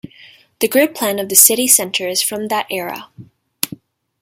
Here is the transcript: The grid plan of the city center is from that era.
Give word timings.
The 0.61 0.67
grid 0.67 0.95
plan 0.95 1.19
of 1.19 1.29
the 1.29 1.35
city 1.35 1.67
center 1.67 2.07
is 2.07 2.23
from 2.23 2.47
that 2.47 2.65
era. 2.71 3.09